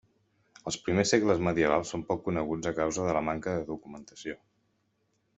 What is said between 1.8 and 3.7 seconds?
són poc coneguts a causa de la manca de